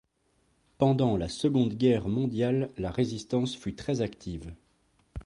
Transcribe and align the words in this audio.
Pendant 0.79 1.15
la 1.15 1.29
Seconde 1.29 1.75
Guerre 1.75 2.07
mondiale, 2.07 2.71
la 2.75 2.89
résistance 2.89 3.55
fut 3.55 3.75
très 3.75 4.01
active. 4.01 4.51